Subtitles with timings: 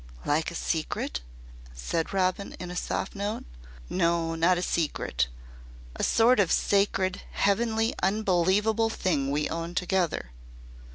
[0.25, 1.21] "Like a secret?"
[1.75, 3.43] said Robin in her soft note.
[3.87, 5.27] "No, not a secret.
[5.95, 10.31] A sort of sacred, heavenly unbelievable thing we own together."